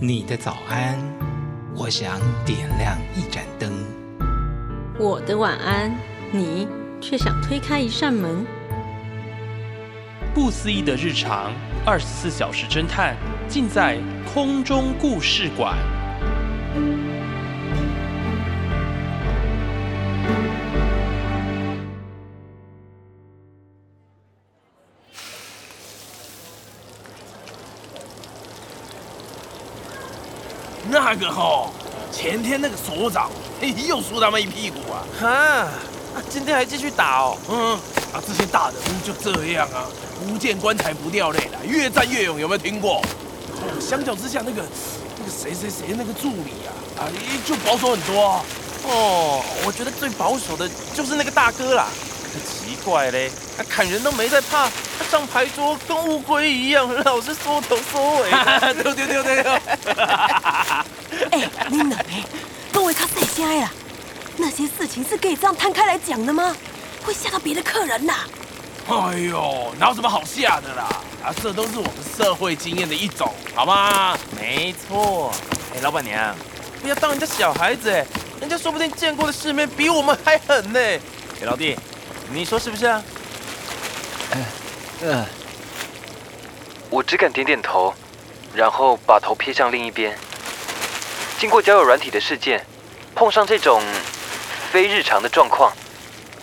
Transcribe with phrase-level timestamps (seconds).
[0.00, 0.98] 你的早安，
[1.74, 3.72] 我想点亮一盏灯。
[4.98, 5.90] 我的晚安，
[6.30, 6.68] 你
[7.00, 8.44] 却想推开一扇门。
[10.34, 11.52] 不思议的日常，
[11.86, 13.16] 二十四小时侦探，
[13.48, 13.98] 尽在
[14.34, 15.78] 空中故事馆。
[30.90, 31.72] 那个吼，
[32.12, 33.30] 前天那个所长，
[33.60, 35.04] 嘿，又输他们一屁股啊！
[35.20, 35.68] 哈，啊，
[36.28, 37.36] 今天还继续打哦。
[37.48, 37.72] 嗯，
[38.12, 39.88] 啊，这些大人物就这样啊，
[40.26, 42.96] 不见棺材不掉泪啦，越战越勇，有没有听过？
[42.96, 44.62] 哦，相较之下，那个
[45.18, 47.02] 那个谁谁谁那个助理啊，啊，
[47.46, 48.44] 就保守很多啊。
[48.86, 51.86] 哦，我觉得最保守的就是那个大哥啦。
[52.40, 58.30] 奇怪嘞，他砍人都没在怕，他上牌桌跟乌龟一样， 老是缩头缩尾。
[58.82, 59.52] 对对对对对。
[61.30, 61.96] 哎，你哪呢？
[62.72, 63.70] 各位他谁家呀？
[64.36, 66.54] 那些事情是可以这样摊开来讲的吗？
[67.04, 68.14] 会吓到别的客人呐。
[68.88, 70.88] 哎呦，哪有什么好吓的啦？
[71.24, 74.16] 啊，这都是我们社会经验的一种，好吗？
[74.38, 75.32] 没错。
[75.74, 76.34] 哎，老板娘，
[76.82, 78.04] 不要当人家小孩子哎，
[78.40, 80.80] 人家说不定见过的世面比我们还狠呢。
[80.80, 81.00] 哎，
[81.42, 81.78] 老弟。
[82.30, 83.02] 你说是不是啊？
[84.32, 84.44] 嗯
[85.02, 85.26] 嗯，
[86.90, 87.94] 我只敢点点头，
[88.54, 90.16] 然后把头撇向另一边。
[91.38, 92.64] 经过交友软体的事件，
[93.14, 93.82] 碰上这种
[94.72, 95.72] 非日常的状况，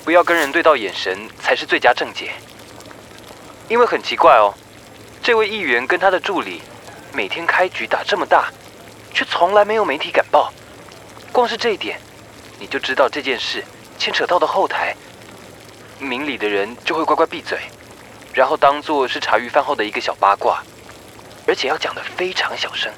[0.06, 2.32] 不要跟人对到眼神才是最佳正解。
[3.68, 4.54] 因为很奇怪哦，
[5.24, 6.62] 这位议员跟他的助理
[7.14, 8.50] 每天开局打这么大，
[9.14, 10.54] 却从来没有媒体敢报。
[11.32, 12.00] 光是这一点，
[12.60, 13.64] 你就知道这件事
[13.98, 14.96] 牵扯到的后台。
[16.02, 17.60] 明理的人就会乖乖闭嘴，
[18.34, 20.62] 然后当做是茶余饭后的一个小八卦，
[21.48, 22.92] 而且要讲得非常小声。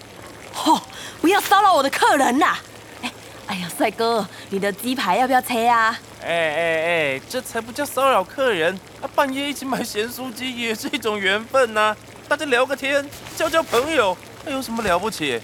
[0.54, 0.82] 吼！
[1.22, 2.58] 不要骚扰我的客人呐！
[3.02, 3.12] 哎，
[3.48, 5.98] 哎呀，帅哥，你的鸡排要不要切啊？
[6.22, 11.96] 哎哎哎，这才不叫骚扰客人，啊，半夜一起买咸酥鸡也是一种缘分呐，
[12.28, 15.42] 大家聊个天，交交朋友，那有什么了不起？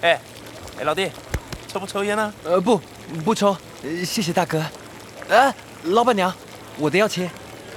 [0.00, 0.20] 哎，
[0.78, 1.10] 哎，老弟，
[1.68, 2.34] 抽不抽烟呢？
[2.44, 2.80] 呃，不，
[3.24, 3.56] 不抽，
[4.04, 4.64] 谢谢大哥。
[5.28, 5.54] 哎，
[5.84, 6.34] 老板娘。
[6.78, 7.30] 我的要切，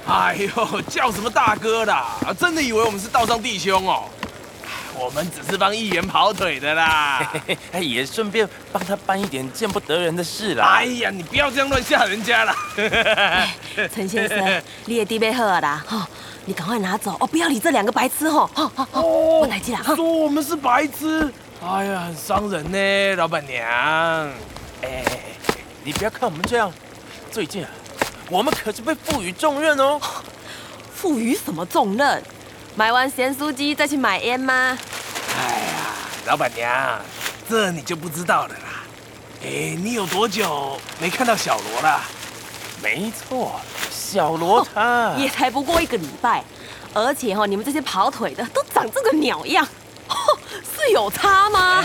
[0.06, 2.16] 哎呦，叫什么大哥啦？
[2.38, 4.04] 真的以为我们是道上弟兄哦？
[4.98, 7.30] 我们只是帮议员跑腿的啦，
[7.78, 10.76] 也顺便帮他办一点见不得人的事啦。
[10.78, 12.56] 哎呀，你不要这样乱吓人家啦！
[13.94, 16.08] 陈先生，你的地杯喝啦，哈，
[16.46, 19.94] 你赶快拿走哦，不要理这两个白痴哈，哈，哈，我来接了。
[19.94, 21.30] 说我们是白痴，
[21.62, 23.62] 哎呀，很伤人呢，老板娘。
[24.80, 25.04] 哎，
[25.84, 26.72] 你不要看我们这样，
[27.30, 27.68] 最近啊。
[28.28, 30.00] 我们可是被赋予重任哦！
[30.94, 32.22] 赋予什么重任？
[32.74, 34.76] 买完咸酥鸡再去买烟吗？
[35.38, 37.00] 哎呀，老板娘，
[37.48, 38.82] 这你就不知道了啦。
[39.42, 42.02] 哎，你有多久没看到小罗了？
[42.82, 43.60] 没错，
[43.90, 46.42] 小罗他也才不过一个礼拜，
[46.92, 49.66] 而且哦，你们这些跑腿的都长这个鸟样，
[50.76, 51.82] 是有差吗？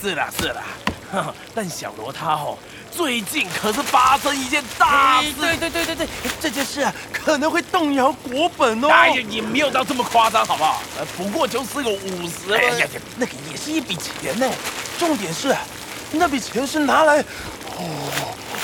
[0.00, 2.58] 是啦是啦，但小罗他哦。
[2.94, 6.08] 最近可是发生一件大事，对对对对对，
[6.40, 8.88] 这件事啊可能会动摇国本哦。
[8.88, 10.82] 哎呀，也没有到这么夸张，好不好？
[10.98, 12.52] 呃，不过就是个五十。
[12.54, 12.86] 哎呀，
[13.16, 14.48] 那个也是一笔钱呢。
[14.98, 15.56] 重点是，
[16.12, 17.18] 那笔钱是拿来……
[17.18, 17.82] 哦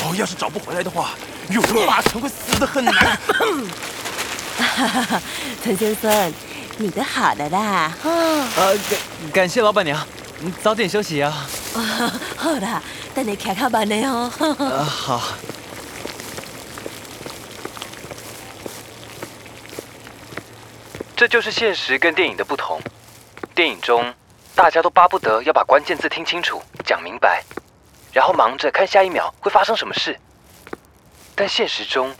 [0.05, 1.11] 哦，要是找不回来的话，
[1.51, 3.19] 有人八成会死的很难。
[4.59, 5.23] 哈哈，
[5.65, 6.33] 陈先生，
[6.77, 7.59] 你的好的啦。
[7.59, 8.99] 啊，呃，感
[9.33, 10.07] 感谢老板娘，
[10.41, 11.47] 你早点休息啊。
[12.37, 12.83] 好啦。
[13.15, 14.31] 等你开开门的哦。
[14.85, 15.21] 好。
[21.17, 22.81] 这就是现实跟电影的不同。
[23.55, 24.15] 电影中，
[24.55, 27.43] 大家都巴不得要把关键字听清楚、讲明白，
[28.13, 30.17] 然后忙着看下一秒会发生什么事。
[31.35, 32.15] 但现实中，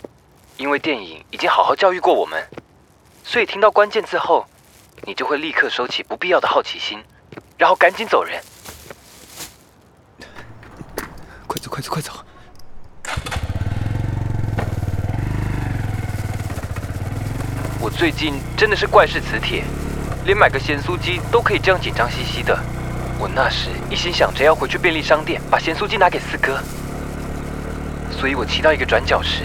[0.57, 2.45] 因为电影已经好好教育过我们，
[3.23, 4.45] 所以听到关键字后，
[5.05, 6.99] 你就会立刻收起不必要的好奇心，
[7.57, 8.43] 然后赶紧走人。
[11.49, 12.13] 快走，快走，快走！
[17.81, 19.65] 我最近真的是怪事磁铁，
[20.27, 22.57] 连买个咸酥鸡都可以这样紧张兮兮的。
[23.19, 26.61] 我那时一心想着要回去便利商店把咸酥鸡拿给四哥，
[28.11, 29.45] 所以我骑到一个转角时，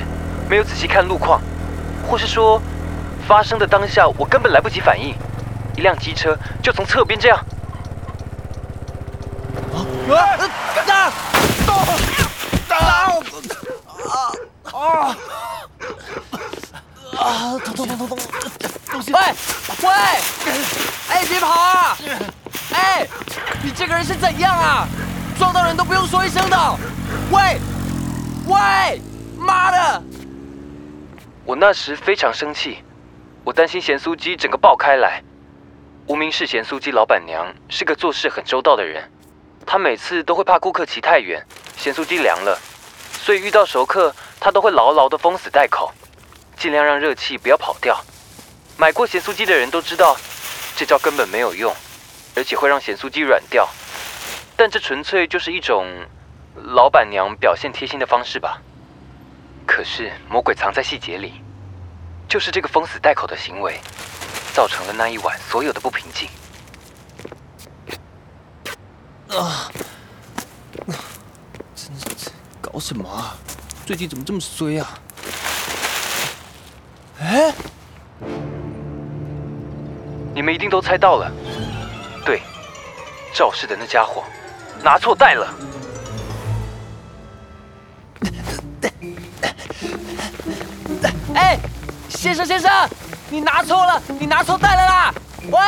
[0.50, 1.42] 没有仔细看路况，
[2.06, 2.62] 或是说
[3.26, 5.16] 发生的当下我根本来不及反应，
[5.78, 7.38] 一辆机车就从侧边这样。
[9.74, 9.80] 啊！
[10.14, 10.52] 啊
[10.92, 11.33] 啊！
[17.16, 18.20] 啊，痛痛痛痛痛！
[19.08, 19.20] 喂
[19.82, 19.90] 喂，
[21.10, 21.98] 哎，别跑啊！
[22.74, 23.08] 哎，
[23.64, 24.88] 你这个人是怎样啊？
[25.38, 26.78] 撞到人都不用说一声的？
[27.32, 27.60] 喂
[28.48, 29.02] 喂，
[29.38, 30.04] 妈的！
[31.46, 32.84] 我那时非常生气，
[33.44, 35.24] 我担心咸酥鸡整个爆开来。
[36.08, 39.10] 无名氏咸酥鸡老板娘是个做事很周到的人，
[39.66, 41.46] 她每次都会怕顾客骑太远，
[41.84, 42.58] 咸酥鸡凉了，
[43.12, 45.92] 所以遇到熟客，他都会牢牢的封死袋口，
[46.56, 48.02] 尽量让热气不要跑掉。
[48.78, 50.16] 买过咸酥鸡的人都知道，
[50.78, 51.76] 这招根本没有用，
[52.38, 53.68] 而且会让咸酥鸡软掉。
[54.56, 55.86] 但这纯粹就是一种
[56.56, 58.62] 老板娘表现贴心的方式吧。
[59.68, 61.44] 可是魔鬼藏在细节里，
[62.30, 63.78] 就是这个封死袋口的行为，
[64.54, 66.30] 造成了那一晚所有的不平静。
[69.38, 69.70] 啊！
[72.74, 73.38] 搞什么啊？
[73.86, 74.98] 最近怎么这么衰啊？
[77.22, 77.54] 哎，
[80.34, 81.32] 你们一定都猜到了，
[82.26, 82.42] 对，
[83.32, 84.24] 肇事的那家伙
[84.84, 85.54] 拿错袋了。
[91.36, 91.60] 哎，
[92.10, 92.90] 先生先生，
[93.30, 95.14] 你拿错了，你拿错袋了啦！
[95.52, 95.60] 喂，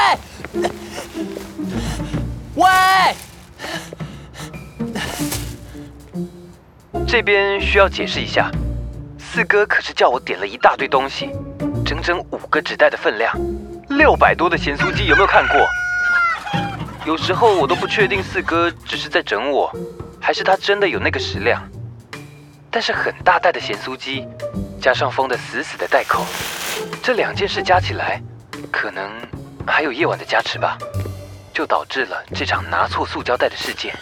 [2.55, 2.67] 喂，
[7.17, 8.51] 这边需要解释一下，
[9.17, 11.29] 四哥可是叫我点了一大堆东西，
[11.85, 13.33] 整整五个纸袋的分量，
[13.87, 15.65] 六百多的咸酥鸡，有没有看过？
[17.05, 19.73] 有时候我都不确定四哥只是在整我，
[20.19, 21.65] 还是他真的有那个食量。
[22.69, 24.27] 但是很大袋的咸酥鸡，
[24.81, 26.25] 加上封的死死的袋口，
[27.01, 28.21] 这两件事加起来，
[28.69, 29.09] 可能
[29.65, 30.77] 还有夜晚的加持吧，
[31.53, 33.95] 就导致了这场拿错塑胶袋的事件。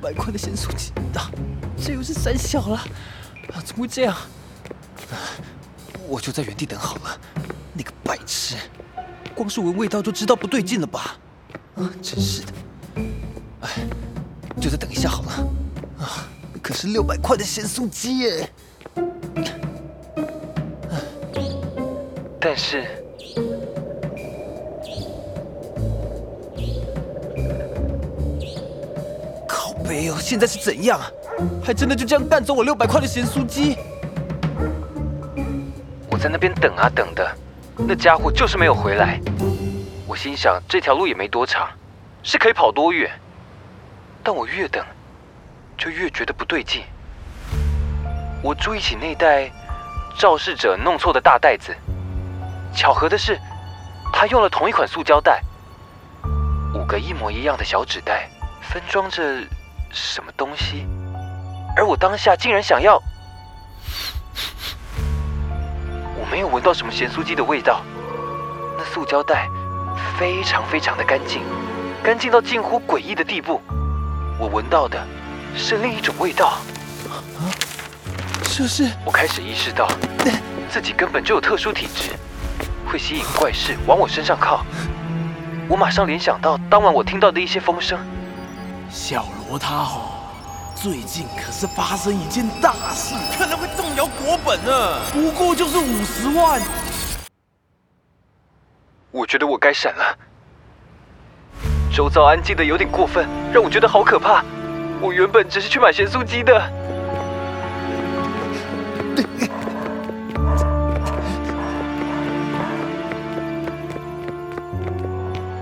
[0.00, 1.30] 百块的咸酥鸡啊，
[1.76, 3.60] 这又是三小了啊？
[3.64, 4.16] 怎么会这样？
[6.08, 7.20] 我就在原地等好了。
[7.74, 8.56] 那个白痴，
[9.34, 11.16] 光是闻味道就知道不对劲了吧？
[11.76, 12.52] 啊，真是的！
[13.60, 13.70] 哎，
[14.60, 15.32] 就再等一下好了。
[15.98, 16.28] 啊，
[16.62, 18.50] 可是六百块的咸酥鸡耶！
[22.40, 23.04] 但是，
[29.88, 31.00] 靠背哦，现在是怎样？
[31.64, 33.78] 还真的就这样干走我六百块的咸酥鸡？
[36.10, 37.26] 我在那边等啊等的，
[37.74, 39.18] 那家伙就是没有回来。
[40.06, 41.70] 我心想，这条路也没多长，
[42.22, 43.10] 是可以跑多远？
[44.22, 44.84] 但我越等，
[45.78, 46.82] 就越觉得不对劲。
[48.42, 49.50] 我注意起那袋
[50.18, 51.74] 肇事者弄错的大袋子，
[52.74, 53.40] 巧合的是，
[54.12, 55.42] 他用了同一款塑胶袋，
[56.74, 58.28] 五个一模一样的小纸袋，
[58.60, 59.22] 分装着
[59.90, 60.86] 什么东西，
[61.76, 63.02] 而我当下竟然想要。
[66.20, 67.82] 我没有闻到什么咸酥鸡的味道，
[68.76, 69.48] 那塑胶袋
[70.18, 71.42] 非常非常的干净，
[72.02, 73.60] 干净到近乎诡异的地步。
[74.38, 74.98] 我闻到的
[75.56, 76.58] 是另一种味道。
[77.08, 77.24] 啊，
[78.42, 78.90] 这是……
[79.04, 79.88] 我开始意识到
[80.68, 82.12] 自己根本就有特殊体质，
[82.86, 84.64] 会吸引怪事往我身上靠。
[85.68, 87.98] 我马上联想到当晚我听到的一些风声。
[88.90, 90.00] 小罗他哦，
[90.74, 94.98] 最近可是发生一件大事，可能会动摇国本呢。
[95.12, 96.60] 不过就是五十万。
[99.10, 100.18] 我觉得我该闪了。
[101.94, 104.42] 周遭安静的有点过分，让我觉得好可怕。
[105.02, 106.72] 我原本只是去买咸酥鸡的。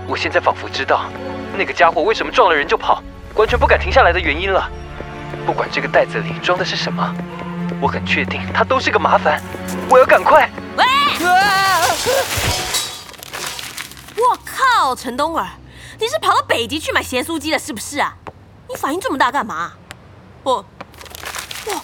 [0.07, 1.05] 我现在仿佛知道，
[1.57, 3.03] 那个家伙为什么撞了人就跑，
[3.37, 4.69] 完全不敢停下来的原因了。
[5.45, 7.15] 不管这个袋子里装的是什么，
[7.79, 9.41] 我很确定它都是个麻烦。
[9.89, 10.49] 我要赶快！
[10.75, 10.83] 喂！
[11.25, 11.81] 啊、
[14.15, 15.47] 我靠，陈东儿，
[15.99, 18.15] 你是跑到北极去买咸酥鸡了是不是啊？
[18.67, 19.71] 你反应这么大干嘛？
[20.43, 20.57] 我，
[21.67, 21.81] 哇，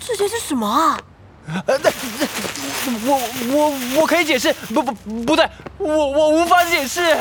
[0.00, 0.98] 这些是什么啊？
[1.66, 1.78] 呃，
[3.06, 3.20] 我
[3.52, 7.16] 我我可以解释，不不不对，我我无法解释。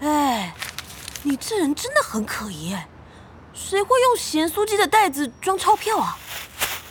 [0.00, 0.52] 哎，
[1.22, 2.88] 你这人真的很可疑哎，
[3.52, 6.16] 谁会用咸酥鸡的袋子装钞票啊？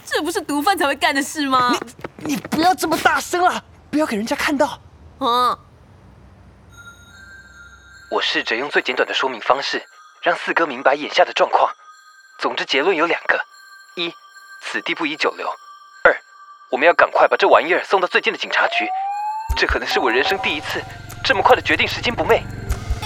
[0.06, 1.76] 这不是毒贩才会干的事吗？
[2.18, 4.80] 你你不要这么大声了，不要给人家看到。
[5.20, 5.58] 嗯。
[8.12, 9.84] 我试着用最简短的说明方式，
[10.22, 11.72] 让四哥明白眼下的状况。
[12.40, 13.40] 总之结论有两个：
[13.96, 14.14] 一，
[14.62, 15.48] 此地不宜久留；
[16.04, 16.16] 二，
[16.72, 18.88] 我们要赶快把这玩意儿送到最近的警察局。
[19.58, 20.82] 这可能是我人生第一次
[21.24, 22.44] 这么快的决定时间不昧。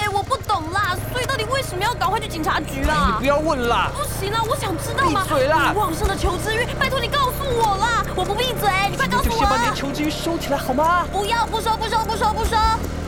[0.03, 0.53] 哎，我不懂。
[0.73, 3.25] 啦，所以到底为什么要赶快去警察局啊你啊不？
[3.25, 3.89] 要问啦！
[3.95, 5.23] 不行啦，我想知道嘛！
[5.23, 8.03] 闭嘴啦你旺盛的求知欲，拜托你告诉我啦！
[8.15, 9.73] 我不闭嘴，你快告诉我就先把你的啊！
[9.75, 11.05] 求知欲收起来好吗？
[11.11, 12.57] 不要，不收，不收，不收，不收！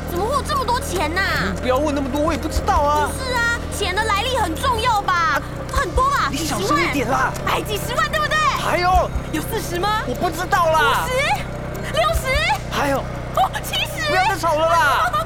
[0.09, 1.21] 怎么会有这么多钱呐、
[1.55, 3.09] 你不要问那么多，我也不知道啊。
[3.17, 5.41] 是啊，钱的来历很重要吧？
[5.73, 6.29] 很多吧？
[6.29, 6.81] 你小几十万？
[6.83, 7.33] 声一点啦！
[7.47, 8.37] 哎，几十万对不对？
[8.63, 10.01] 还有，有四十吗？
[10.07, 11.05] 我不知道啦。
[11.05, 12.27] 五十、六十、
[12.71, 14.07] 还有，哦，七十！
[14.09, 15.11] 不要再吵了啦！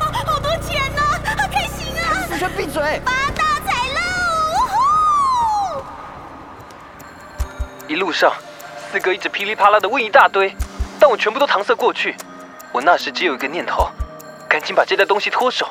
[2.40, 2.82] 全、闭嘴！
[3.04, 5.84] 发大财喽！
[7.86, 8.32] 一路上，
[8.90, 10.56] 四哥一直噼里啪啦的问一大堆，
[11.02, 12.16] 但我全部都搪塞过去。
[12.72, 13.90] 我那时只有一个念头，
[14.48, 15.68] 赶紧把这袋东西脱手。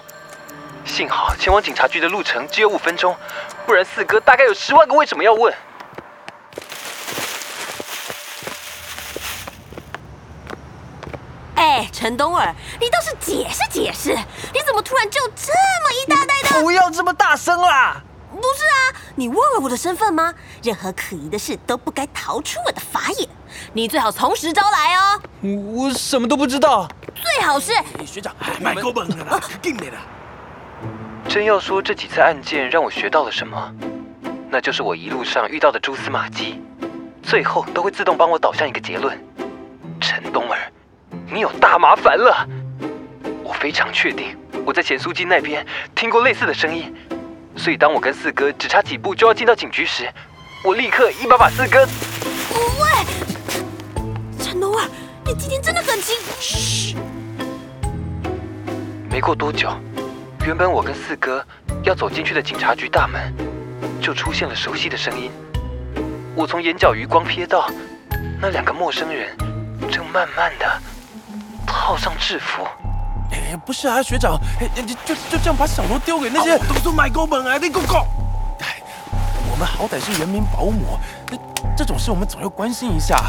[0.85, 3.17] 幸好前往警察局的路程只有五分钟，
[3.65, 5.55] 不然四哥大概有十万个为什么要问。
[11.69, 14.15] 哎，陈东儿，你倒是解释解释，
[14.55, 16.63] 你怎么突然就这么一大袋的？
[16.63, 18.03] 不要这么大声啦！
[18.33, 20.33] 不是啊，你忘了我的身份吗？
[20.63, 23.29] 任何可疑的事都不该逃出我的法眼，
[23.75, 25.21] 你最好从实招来哦。
[25.43, 26.89] 我我什么都不知道。
[27.15, 29.99] 最好是哎学长，买够本了啦，进来啦！
[31.29, 33.71] 真要说这几次案件让我学到了什么，
[34.49, 36.63] 那就是我一路上遇到的蛛丝马迹，
[37.23, 39.23] 最后都会自动帮我导向一个结论：
[40.01, 40.73] 陈东儿，
[41.31, 42.49] 你有大麻烦了。
[43.45, 46.95] 我非常确定我在咸酥鸡那边听过类似的声音，
[47.57, 50.09] 所以当我跟四哥只差几步就要进到警局时，
[50.63, 51.87] 我立刻一把把四哥
[52.81, 53.07] 喂，
[54.39, 54.89] 陈东儿，
[55.25, 56.97] 你今天真的很轻。
[59.11, 59.71] 没过多久，
[60.47, 61.45] 原本我跟四哥
[61.83, 63.33] 要走进去的警察局大门，
[64.01, 65.31] 就出现了熟悉的声音。
[66.35, 67.69] 我从眼角余光瞥到，
[68.41, 69.37] 那两个陌生人
[69.91, 70.71] 正慢慢的
[71.69, 72.67] 套上制服。
[73.31, 78.07] 哎，不是啊，学长，哎，就就就这样把小罗丢给那些我，都说买够本啊，你给我讲。
[78.61, 78.77] 哎，
[79.51, 81.37] 我们好歹是人民保姆，这
[81.77, 83.23] 这种事我们总要关心一下。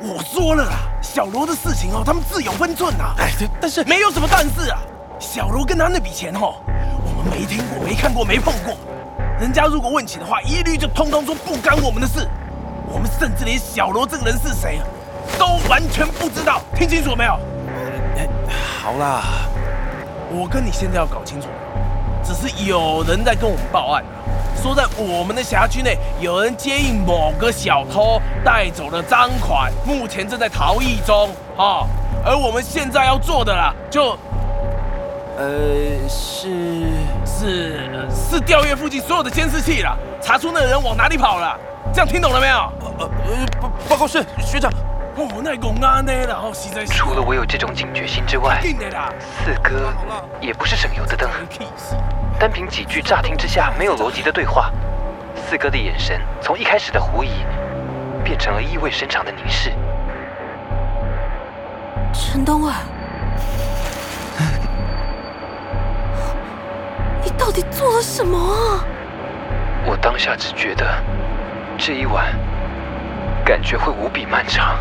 [0.00, 3.14] 我说了啦，小罗的事情哦，他们自有分寸呐。
[3.18, 4.78] 哎，这但是没有什么但是啊，
[5.18, 6.54] 小罗跟他那笔钱哦，
[7.04, 8.74] 我们没听过、没看过、没碰过。
[9.38, 12.26] 人家如果问起的话，一律就通通说不干我们的事。
[12.88, 14.84] 我们甚至连小罗这个人是谁啊，
[15.38, 16.62] 都完全不知道。
[16.74, 17.38] 听清楚没有？
[18.16, 18.28] 哎，
[18.82, 19.22] 好啦，
[20.30, 21.48] 我跟你现在要搞清楚，
[22.22, 24.20] 只是有人在跟我们报案啊，
[24.62, 31.86] 说在我们的辖区内有人接应某个小偷带走了赃款，目前正在逃逸中啊。
[32.24, 34.16] 而我们现在要做的啦，就
[35.36, 36.86] 呃，是
[37.26, 41.58] 是是调阅附近所有的监视器啦，查出那个人往哪里跑了。
[41.92, 42.56] 这样听懂了没有？
[42.80, 43.10] 呃呃
[43.60, 44.70] 报报告是学长，
[45.14, 46.12] 哦，那公安呢？
[46.26, 48.62] 然后实在是除了我有这种警觉心之外。
[49.20, 49.92] 四哥
[50.40, 51.28] 也不是省油的灯。
[52.38, 54.72] 单凭几句乍听之下没有逻辑的对话，
[55.36, 57.44] 四哥的眼神从一开始的狐疑，
[58.24, 59.70] 变成了意味深长的凝视。
[62.14, 62.72] 陈东儿，
[67.22, 68.84] 你到底做了什么啊？
[69.84, 70.86] 我当下只觉得
[71.76, 72.32] 这一晚
[73.44, 74.78] 感觉会无比漫长。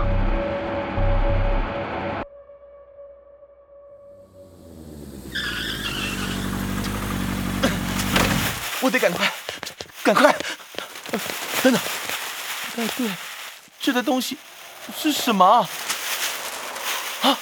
[8.92, 9.32] 得赶快，
[10.04, 10.36] 赶快！
[11.64, 11.82] 等等，
[12.78, 13.10] 哎，对，
[13.80, 14.38] 这个东西
[14.98, 15.70] 是什么啊？
[17.24, 17.38] 啊？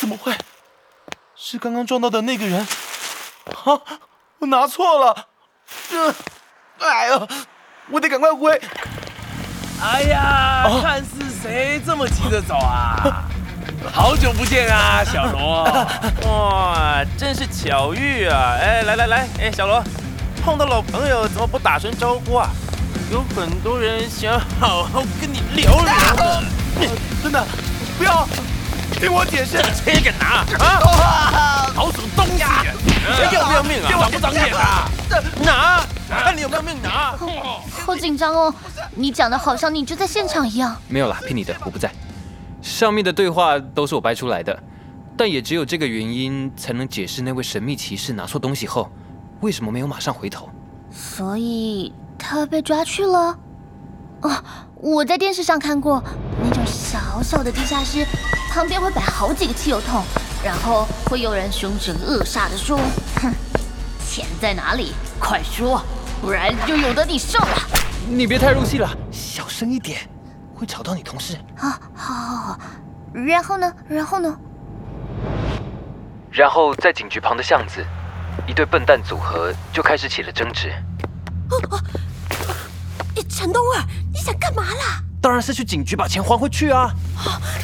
[0.00, 0.36] 怎么会？
[1.34, 2.66] 是刚刚撞到的那个人？
[3.64, 3.80] 啊！
[4.38, 5.28] 我拿错了。
[5.88, 6.14] 这，
[6.78, 7.28] 哎呀，
[7.90, 8.60] 我得赶快回。
[9.80, 13.24] 哎呀，看是谁这么急着走啊？
[13.92, 15.64] 好久不见啊，小罗。
[16.26, 18.56] 哇， 真是巧遇啊！
[18.60, 19.82] 哎，来来来，哎，小罗，
[20.46, 22.48] 碰到老朋友怎么不打声招呼啊？
[23.10, 26.44] 有很多人想好好跟你聊聊的。
[27.20, 27.44] 真的，
[27.98, 28.24] 不要，
[28.92, 29.60] 听我解释。
[29.84, 31.72] 这个拿啊！
[31.74, 32.44] 好什么东西？
[33.34, 33.90] 要不要命啊？
[33.90, 34.88] 长不长眼啊？
[35.42, 35.84] 拿！
[36.08, 37.16] 看你有没有命拿！
[37.84, 38.54] 好紧张哦，
[38.94, 40.76] 你讲的好像你就在现场一样。
[40.86, 41.90] 没有啦，骗你的，我不在。
[42.62, 44.56] 上面的对话都是我掰出来的，
[45.16, 48.88] 但也只有这个原因才能解释那位神秘骑士拿错东西后，
[49.40, 50.48] 为什么没有马上回头。
[50.90, 53.38] 所以他被抓去了。
[54.22, 54.44] 哦，
[54.76, 56.02] 我在电视上看过
[56.42, 58.06] 那种小小的地下室，
[58.50, 60.02] 旁边会摆好几个汽油桶，
[60.42, 62.78] 然后会有人凶神恶煞的说
[63.20, 63.32] ：“哼，
[64.06, 64.92] 钱在哪里？
[65.20, 65.82] 快说，
[66.22, 67.56] 不然就有得你受了。
[68.08, 70.08] 你别太入戏了，小声一点，
[70.54, 72.58] 会吵到你同事。”啊，好好好。
[73.12, 73.72] 然后呢？
[73.86, 74.34] 然后呢？
[76.30, 77.84] 然后在警局旁的巷子，
[78.46, 80.72] 一对笨蛋组合就开始起了争执。
[83.16, 85.02] 哎，陈东儿，你想干嘛啦？
[85.22, 86.92] 当然是去警局把钱还回去啊！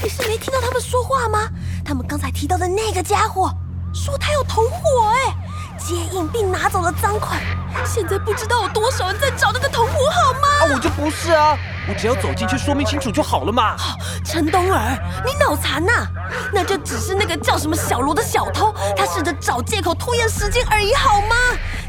[0.02, 1.48] 你是没听到他们说话吗？
[1.84, 3.52] 他们刚才提到的那个家伙，
[3.94, 5.34] 说他要同伙，哎，
[5.78, 7.40] 接应并拿走了赃款。
[7.84, 10.48] 现在不知道有多少人在找那个同伙，好吗？
[10.62, 11.56] 啊，我就不是啊！
[11.88, 13.76] 我只要走进去说明清楚就好了嘛。
[14.24, 16.06] 陈东儿，你脑残呐？
[16.52, 21.34] 那就只是那个叫什么小罗的小偷，他试着找借口拖延时间而已，好吗？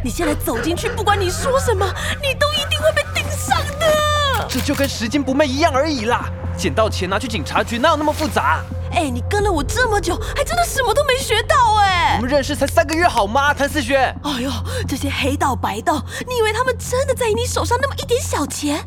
[0.03, 1.85] 你现在走进去，不管你说什么，
[2.21, 4.47] 你都一定会被盯上的。
[4.50, 6.25] 这就跟拾金不昧一样而已啦！
[6.57, 8.62] 捡到钱拿去警察局，哪有那么复杂？
[8.91, 12.15] 哎，你跟了我这么久，还真的什么都没学到哎！
[12.17, 14.15] 我们认识才三个月，好吗，谭思璇？
[14.23, 14.51] 哎呦，
[14.88, 18.83] 这些黑道白道，你以为他们真的在意你手上那么一点小钱？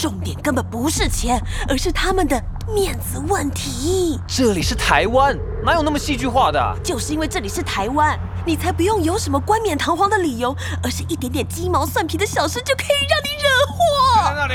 [0.00, 1.38] 重点根本不是钱，
[1.68, 2.42] 而是他们的
[2.74, 4.18] 面子问题。
[4.26, 6.76] 这里是台湾，哪有那么戏剧化的？
[6.82, 13.76] 就是因为这里是台湾，你才不用有什么冠冕堂皇的理由，而是一点点鸡毛蒜皮的小事就可以让你惹祸。
[14.24, 14.54] 在那里。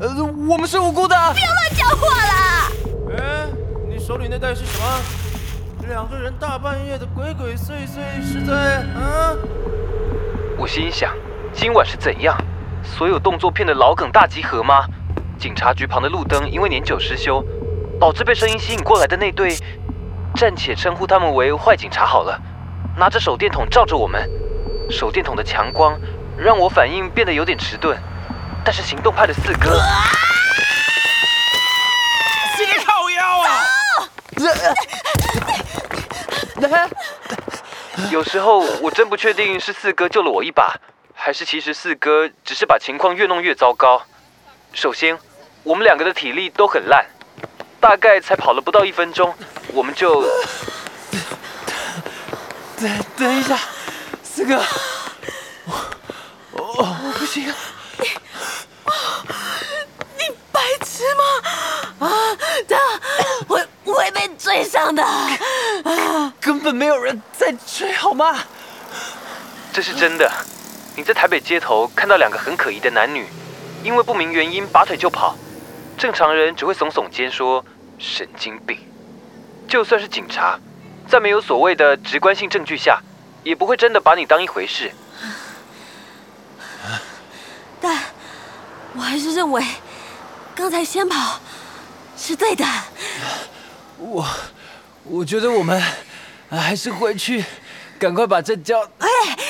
[0.00, 1.14] 呃，我们是无辜的。
[1.14, 2.70] 不要乱讲话啦！
[3.18, 3.48] 哎，
[3.86, 5.86] 你手里那袋是什么？
[5.88, 9.36] 两个人大半夜的鬼鬼祟祟，是在啊？
[10.58, 11.14] 我心想，
[11.56, 12.36] 今晚是怎样？
[12.84, 14.84] 所有动作片的老梗大集合吗？
[15.38, 17.42] 警察局旁的路灯因为年久失修，
[17.98, 19.56] 导致被声音吸引过来的那对，
[20.34, 22.38] 暂且称呼他们为坏警察好了。
[22.98, 24.30] 拿着手电筒照着我们，
[24.90, 25.98] 手电筒的强光
[26.36, 27.98] 让我反应变得有点迟钝。
[28.62, 29.80] 但是行动派的四哥，
[32.56, 33.48] 直接靠腰啊！
[38.10, 40.74] 有时候我真不确定是四哥救了我一把，
[41.26, 44.00] 还是其实四哥只是把情况越弄越糟糕。
[44.72, 45.18] 首先，
[45.64, 47.04] 我们两个的体力都很烂，
[47.80, 49.34] 大概才跑了不到一分钟，
[49.72, 50.22] 我们就……
[52.78, 53.58] 等等一下，
[54.22, 54.62] 四哥，
[55.64, 55.74] 我
[56.52, 57.52] 我我不行。
[61.98, 62.36] 啊，
[62.68, 62.78] 他
[63.48, 65.04] 会会被追上的，
[66.40, 68.38] 根本没有人在追，好吗？
[69.72, 70.30] 这是真的。
[70.96, 73.26] 你在台北街头看到两个很可疑的男女，
[73.84, 75.36] 因为不明原因拔腿就跑，
[75.98, 77.62] 正常人只会耸耸肩说
[77.98, 78.78] 神经病。
[79.68, 80.58] 就算是警察，
[81.06, 82.98] 在没有所谓的直观性证据下，
[83.44, 84.90] 也不会真的把你当一回事。
[87.78, 88.02] 但
[88.94, 89.62] 我还是认为，
[90.54, 91.38] 刚才先跑。
[92.16, 92.64] 是对的，
[93.98, 94.26] 我
[95.04, 95.82] 我觉得我们
[96.48, 97.44] 还是回去，
[97.98, 98.80] 赶快把这交。
[98.98, 99.08] 哎，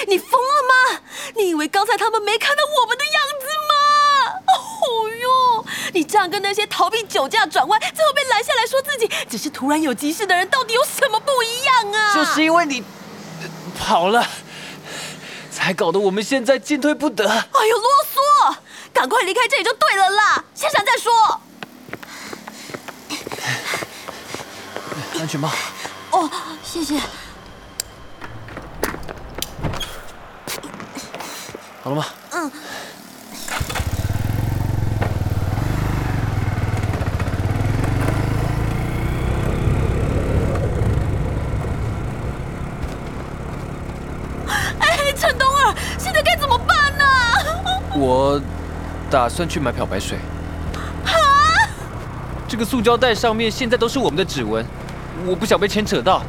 [0.09, 1.03] 你疯了吗？
[1.35, 3.75] 你以为刚才他们没看到我们的样子吗？
[4.47, 12.15] 哦哟，你这样跟那些逃避酒驾转弯，最后被拦下来说自己只是突然有急事的人，到底有什么不一样啊？
[12.15, 12.85] 就是因为你
[13.79, 14.27] 跑了，
[15.51, 17.29] 才搞得我们现在进退不得。
[17.29, 18.57] 哎呦，啰嗦！
[18.93, 21.41] 赶快离开这里就对了啦，先想再说。
[25.19, 25.51] 安全帽。
[26.11, 26.31] 哦，
[26.63, 27.01] 谢谢。
[31.87, 32.05] 好了吗？
[32.33, 32.51] 嗯。
[44.81, 47.05] 哎，陈东儿，现在该怎么办呢？
[47.95, 48.43] 我
[49.09, 50.19] 打算去买漂白水。
[51.05, 51.15] 啊
[52.49, 54.67] 这个塑胶袋上面现在都是我们的指纹，
[55.25, 56.21] 我不想被牵扯到。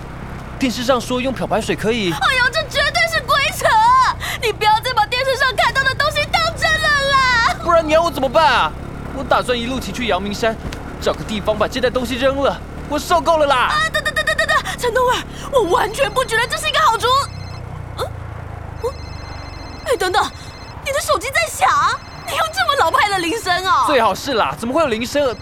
[0.59, 2.11] 电视上说用漂白水可以……
[2.11, 3.65] 哎呦，这绝对是鬼扯！
[4.41, 7.55] 你不要再把电视上看到的东西当真了啦！
[7.63, 8.71] 不然你要我怎么办啊？
[9.15, 10.55] 我打算一路骑去阳明山，
[10.99, 12.59] 找个地方把这袋东西扔了。
[12.89, 13.55] 我受够了啦！
[13.55, 15.17] 啊，等等等等等等，陈东儿，
[15.51, 17.07] 我完全不觉得这是一个好主。
[17.97, 18.05] 嗯，
[19.85, 20.23] 哎，等等，
[20.85, 21.69] 你的手机在响？
[22.25, 23.85] 你用这么老派的铃声啊？
[23.85, 25.35] 最好是啦，怎么会有铃声？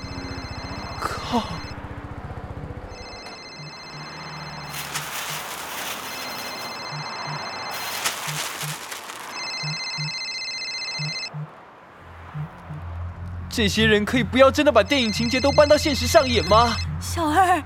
[13.55, 16.75] 这些人可以不要真的把电影情节都搬到现实上演吗？
[16.99, 17.63] 小二，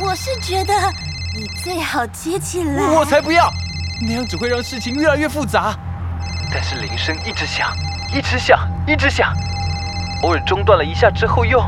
[0.00, 0.72] 我是觉得
[1.36, 2.86] 你最好接起来。
[2.86, 3.50] 我才不要！
[4.06, 5.76] 那样只会让事情越来越复杂。
[6.52, 7.76] 但是铃声一直响，
[8.14, 9.34] 一直响，一直响，
[10.22, 11.60] 偶尔中断了一下之后又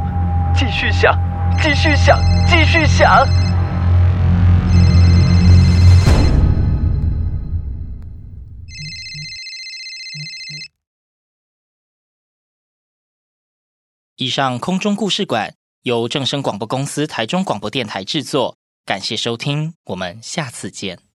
[0.54, 1.18] 继续响。
[1.60, 3.26] 继续响，继续想。
[14.18, 21.05] 以上空中故事馆由正声广播公司台中广播电台制作，感谢收听，我们下次见。